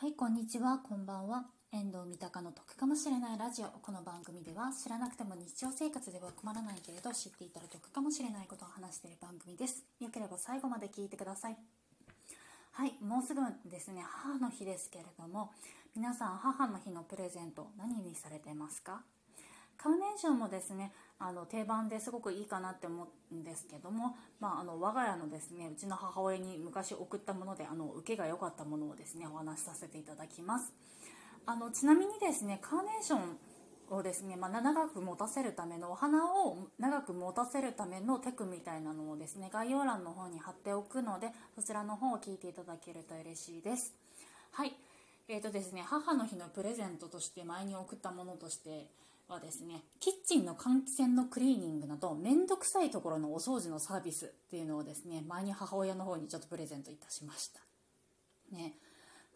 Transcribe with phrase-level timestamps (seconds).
[0.00, 1.46] はい、こんにちは、こんばんは。
[1.72, 3.66] 遠藤三鷹の得かもしれないラジオ。
[3.82, 9.82] この番組では知らなくても日常生活では困らないけれど知っていたら得かもしれないことを話している番組です。
[9.98, 11.56] よければ最後まで聞いてください。
[12.74, 15.50] はい、もうすぐですね、母の日ですけれども、
[15.96, 19.02] 皆さん母の日のプレゼント何にされてますか？
[19.78, 30.72] カーネーションもですねあの定番ですごくいいかなって思うんですけども、まあ、あの我が家のですねうちの母親に昔送ったものであの受けが良かったものをですねお話しさせていただきます。
[31.46, 33.38] あのちなみにですねカーネーション
[33.90, 43.94] をですね、まあ、長く持たせるためのお花を長く持たせるためのテクみたいなのをですね概要欄の方に貼っておくのでそちらの方を聞いていただけると嬉しいです。
[44.52, 44.76] はい。
[45.30, 48.88] えーとですね、母の日のプレゼントとして前に送ったものとして
[49.28, 57.60] はですねキッチンの換気扇のクリーニングなど面倒くさいところのお掃除のサービスっていうのをですね前に母親の方にちょっとプレゼントいたしました。
[58.50, 58.74] ね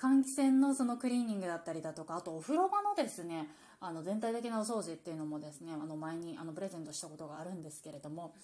[0.00, 3.48] 換気扇のそのクリーニングだったりだとかあとお風呂場のですね
[3.80, 8.34] あの全体的なお掃除っていうのもですねあの前にあのプレゼントしたことがあるんですけれども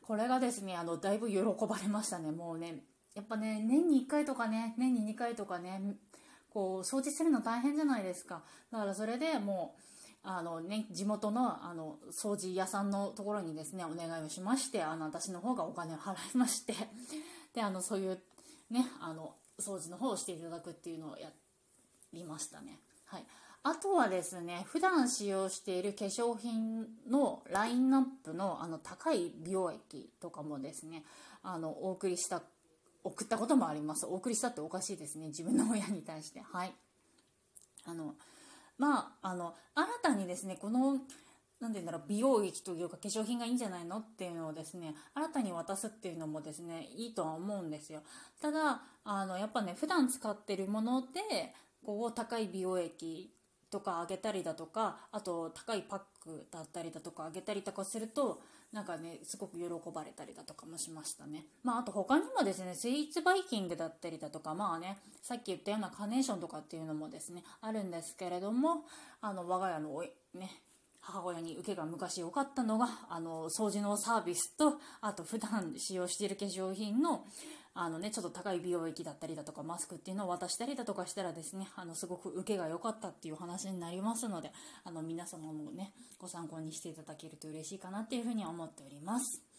[0.00, 2.30] これがですねあのだいぶ喜ばれましたね。
[2.30, 2.76] もうね
[3.14, 5.82] やっぱね年に1回とかね年に2回とかね
[6.48, 8.42] こう掃除するの大変じゃないですか。
[8.70, 9.82] だからそれでもう
[10.24, 16.74] あのね、地元のあの掃除屋さんのところにですねお願いをしましてあの私の方がお金を払いまして
[17.54, 18.20] であのそういう
[18.70, 21.28] ねあの掃除の方をしていただくっていうのをや
[22.12, 22.78] りましたね。
[23.06, 23.24] はい。
[23.64, 31.04] あとはですね普段使用している化粧品のラインナップのあの高い美容液とかもですね
[31.42, 32.42] あのお送りした
[33.04, 34.06] 送ったこともあります。
[34.06, 36.40] お送りしたっておかしいですね自分の親に対して。
[36.40, 36.72] はい。
[37.84, 38.14] あの
[38.78, 40.98] まああの新たにですねこの
[41.60, 48.02] 何て言うんだろう美容液というか化粧品がいいんじゃないのっていうのをですね新たに渡すっていうのもですねいいとは思うんですよ。
[48.40, 51.08] ただあのやっぱね普段使ってるもので
[51.84, 53.32] こう高い美容液
[53.72, 61.44] とかあげたりだとかあと高いパックだったりだとかあげたりとかするとなんかねすごく喜ばれたりだとかもしましたね。
[61.62, 68.84] まああと他にもですねスイーツバイキングだったりだとかまあねさっき言ったようなカーネーションとかっていうのもですねあるんですけれども
[69.20, 70.50] あの我が家のおいね
[71.00, 77.24] 母親に受けが昔良かったのがあの掃除のサービスとあと普段使用している化粧品の
[77.74, 84.52] あの、ね、ちょっと高い美容液だったりだとかマスクっていうのを渡したりだとかしたらですねあのすごく受けが良かったっていう話になりますので
[84.84, 89.51] あの皆様もねご参考にしていただけると嬉しいかなっていうふうに思っております。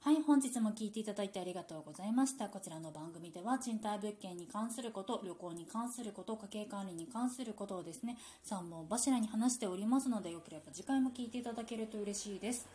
[0.00, 2.48] はい、本日も聞いていただいてありがとうございました。
[2.48, 8.16] こちらの番組では賃貸物件に関すること、旅行に関すること、家計管理に関することをですね、
[8.48, 12.68] 3本柱に話しておりますので、よければ次回も聞いていただけると嬉しいです。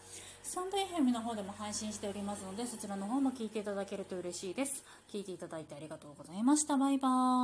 [0.43, 4.83] スタンド FM の方でも配信しておりますので、そちらの方も聞いていただけると嬉しいです。
[5.09, 6.75] 聞いていただいてありがとうございました。
[6.75, 7.43] バイバーイ。